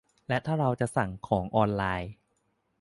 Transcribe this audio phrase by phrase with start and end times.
[0.27, 2.11] และถ้าเราสั่งของออนไลน์